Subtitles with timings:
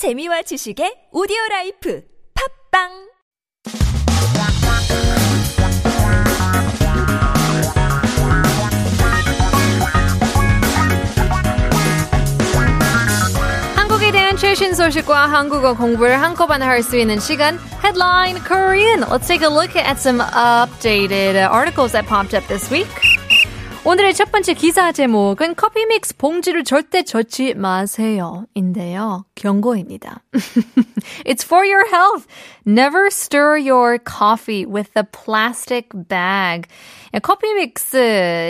[0.00, 2.00] 재미와 지식의 오디오 라이프
[2.72, 3.10] 팟빵
[14.38, 19.02] 최신 소식과 한국어 공부를 한꺼번에 할 수 있는 시간 Headline Korean.
[19.02, 22.88] Let's take a look at some updated articles that popped up this week.
[23.82, 29.24] 오늘의 첫 번째 기사 제목은 커피 믹스 봉지로 절대 젓지 마세요 인데요.
[29.34, 30.22] 경고입니다.
[31.24, 32.26] It's for your health.
[32.66, 36.68] Never stir your coffee with a plastic bag.
[37.22, 37.96] 커피 믹스,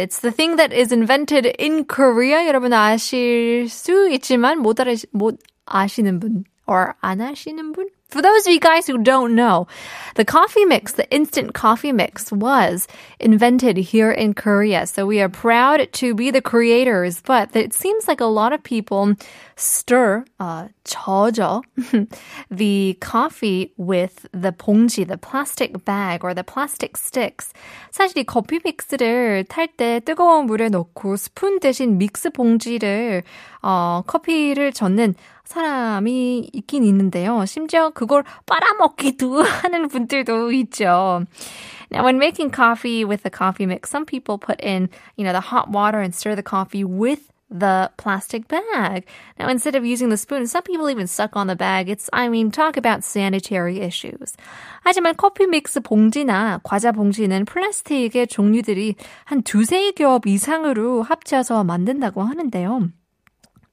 [0.03, 2.45] it's the thing that is invented in Korea.
[2.48, 7.89] 여러분 아실 수 있지만 못, 알아, 못 아시는 분, or 안 아시는 분?
[8.09, 9.68] For those of you guys who don't know,
[10.16, 12.88] the coffee mix, the instant coffee mix was
[13.20, 14.88] invented here in Korea.
[14.88, 18.64] So we are proud to be the creators, but it seems like a lot of
[18.64, 19.16] people
[19.58, 21.64] stir, uh, 저죠,
[22.52, 27.52] the coffee with the 봉지, the plastic bag or the plastic sticks.
[27.92, 33.23] 사실 이 커피 믹스를 탈 때 뜨거운 물에 넣고 스푼 대신 믹스 봉지를,
[33.61, 35.16] 어, 커피를 젓는
[35.51, 37.45] 사람이 있긴 있는데요.
[37.45, 41.25] 심지어 그걸 빨아먹기도 하는 분들도 있죠.
[41.91, 45.41] Now, when making coffee with the coffee mix, some people put in, you know, the
[45.41, 49.07] hot water and stir the coffee with the plastic bag.
[49.41, 51.89] Now, instead of using the spoon, some people even suck on the bag.
[51.89, 54.37] It's, I mean, talk about sanitary issues.
[54.85, 63.00] 하지만 커피 믹스 봉지나 과자 봉지는 플라스틱의 종류들이 한 두세 겹 이상으로 합쳐서 만든다고 하는데요.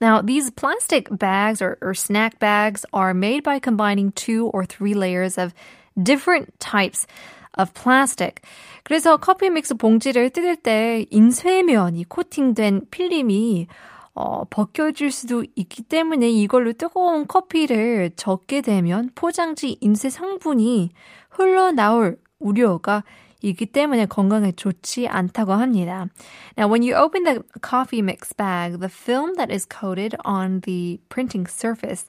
[0.00, 4.94] Now, these plastic bags or, or snack bags are made by combining two or three
[4.94, 5.54] layers of
[5.96, 7.06] different types
[7.54, 8.42] of plastic.
[8.84, 13.68] 그래서 커피 믹스 봉지를 뜯을 때 인쇄면이 코팅된 필름이
[14.14, 20.90] 어, 벗겨질 수도 있기 때문에 이걸로 뜨거운 커피를 젓게 되면 포장지 인쇄 성분이
[21.30, 23.04] 흘러나올 우려가
[23.42, 26.08] 있기 때문에 건강에 좋지 않다고 합니다.
[26.56, 31.00] Now, when you open the coffee mix bag, the film that is coated on the
[31.08, 32.06] printing surface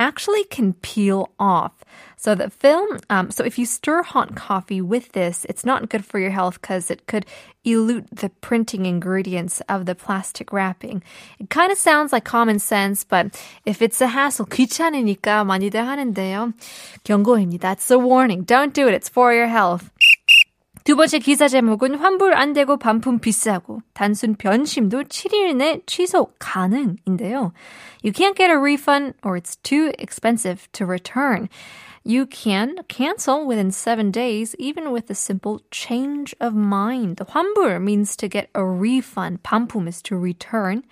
[0.00, 1.72] actually can peel off.
[2.16, 6.04] So the film, um, so if you stir hot coffee with this, it's not good
[6.04, 7.26] for your health because it could
[7.64, 11.02] elute the printing ingredients of the plastic wrapping.
[11.38, 16.54] It kind of sounds like common sense, but if it's a hassle, 귀찮으니까 많이들 하는데요.
[17.04, 17.72] 경고입니다.
[17.72, 18.42] It's a warning.
[18.44, 18.94] Don't do it.
[18.94, 19.90] It's for your health.
[20.87, 27.51] 두 번째 기사 제목은 환불 안 되고 반품 비싸고 단순 변심도 7일 내 취소 가능인데요.
[28.05, 31.49] You can't get a refund or it's too expensive to return.
[32.05, 37.17] You can cancel within seven days, even with a simple change of mind.
[37.17, 39.43] 환불 means to get a refund.
[39.43, 40.83] 반품 is to return.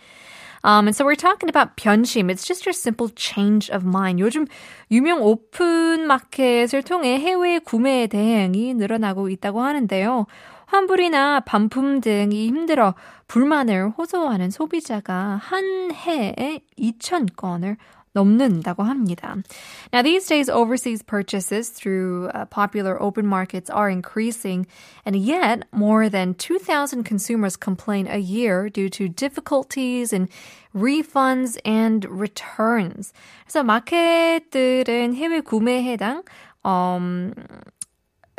[0.66, 2.32] Um, and so we're talking about 변심.
[2.32, 4.20] It's just your simple change of mind.
[4.20, 4.48] 요즘
[4.90, 10.26] 유명 오픈 마켓을 통해 해외 구매 대행이 늘어나고 있다고 하는데요.
[10.66, 12.96] 환불이나 반품 등이 힘들어
[13.28, 17.78] 불만을 호소하는 소비자가 한 해에 2,000건을
[18.15, 19.37] 넘는다고 합니다.
[19.93, 24.67] Now, these days, overseas purchases through uh, popular open markets are increasing,
[25.05, 30.29] and yet more than 2,000 consumers complain a year due to difficulties in
[30.75, 33.13] refunds and returns.
[33.47, 36.23] 그래서 마켓들은 해외 구매에 해당
[36.65, 37.33] um,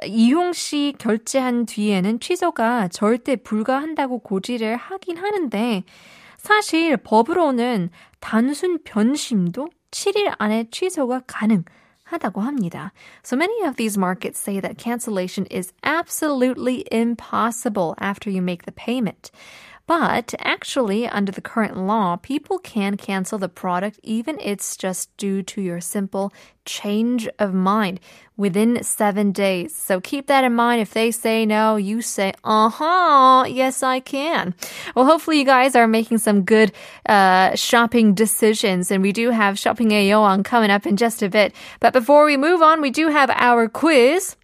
[0.04, 5.84] 이용 시 결제한 뒤에는 취소가 절대 불가한다고 고지를 하긴 하는데
[6.47, 7.91] 사실 법으로는
[8.21, 11.65] 단순 변심도 7일 안에 취소가 가능
[12.05, 12.93] 하다고 합니다.
[13.25, 18.71] So many of these markets say that cancellation is absolutely impossible after you make the
[18.71, 19.33] payment.
[19.87, 25.43] But actually, under the current law, people can cancel the product even it's just due
[25.45, 26.33] to your simple
[26.65, 28.01] change of mind
[28.37, 29.75] within seven days.
[29.75, 30.83] So keep that in mind.
[30.83, 34.55] If they say no, you say, uh huh, yes, I can.
[34.95, 36.73] Well, hopefully you guys are making some good
[37.09, 38.91] uh, shopping decisions.
[38.91, 41.55] And we do have Shopping AO on coming up in just a bit.
[41.81, 44.37] But before we move on, we do have our quiz.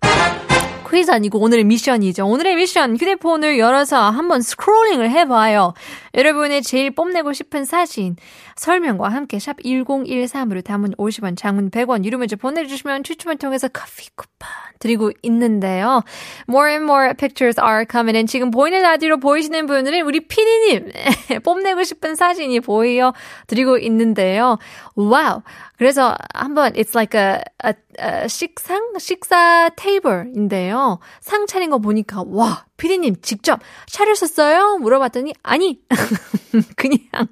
[0.92, 2.26] 퀴즈 아니고 오늘의 미션이죠.
[2.26, 5.72] 오늘의 미션 휴대폰을 열어서 한번 스크롤링을 해봐요.
[6.14, 8.16] 여러분의 제일 뽐내고 싶은 사진
[8.56, 14.48] 설명과 함께 샵 1013으로 단문 50원, 장문 100원 유료 문자 보내주시면 추첨을 통해서 커피 쿠폰
[14.78, 16.02] 드리고 있는데요.
[16.48, 18.26] More and more pictures are coming in.
[18.26, 20.90] 지금 보이는 라디오로 보이시는 분들은 우리 피디님
[21.44, 23.14] 뽐내고 싶은 사진이 보여
[23.46, 24.58] 드리고 있는데요.
[24.94, 25.42] 와우.
[25.78, 28.98] 그래서 한번 it's like a, a 어, 식상?
[28.98, 30.81] 식사 테이블인데요.
[31.20, 34.78] 상 차린 거 보니까, 와, 피디님 직접 차렸었어요?
[34.78, 35.80] 물어봤더니, 아니,
[36.76, 37.28] 그냥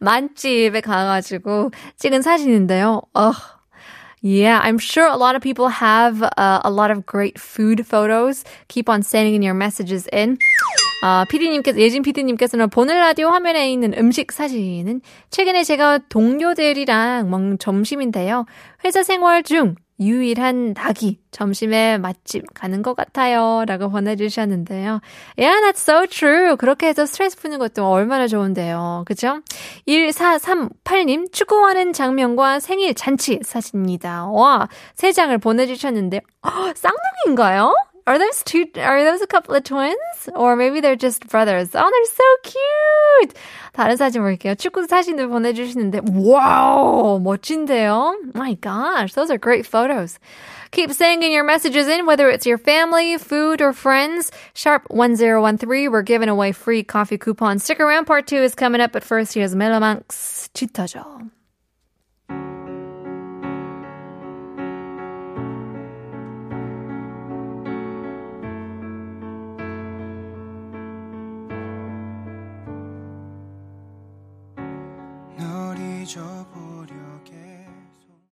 [0.00, 3.02] 맛집에 가가지고 찍은 사진인데요.
[3.14, 3.32] 어,
[4.26, 8.42] Yeah, I'm sure a lot of people have uh, a lot of great food photos.
[8.68, 10.38] Keep on sending your messages in.
[11.02, 18.46] 아, 피디님께서, 예진 피디님께서는 보는 라디오 화면에 있는 음식 사진은 최근에 제가 동료들이랑 먹는 점심인데요.
[18.86, 23.64] 회사 생활 중 유일한 닭이 점심에 맛집 가는 것 같아요.
[23.66, 25.00] 라고 보내주셨는데요.
[25.38, 26.56] Yeah, that's so true.
[26.56, 29.04] 그렇게 해서 스트레스 푸는 것도 얼마나 좋은데요.
[29.06, 29.40] 그죠?
[29.86, 34.26] 1438님, 축구하는 장면과 생일 잔치 사진입니다.
[34.26, 37.74] 와, 세 장을 보내주셨는데, 어, 쌍둥이인가요?
[38.09, 39.93] Are those two, are those a couple of twins?
[40.35, 41.69] Or maybe they're just brothers.
[41.75, 42.51] Oh, they're so
[43.21, 43.35] cute!
[43.73, 44.55] 다른 사진 볼게요.
[44.55, 47.19] 축구 사진을 보내주시는데, 와우!
[47.21, 48.15] 멋진데요?
[48.33, 50.17] My gosh, those are great photos.
[50.71, 54.31] Keep sending your messages in, whether it's your family, food, or friends.
[54.55, 57.63] Sharp 1013, we're giving away free coffee coupons.
[57.63, 61.29] Stick around, part two is coming up, but first here's Melomanx, 짙어져.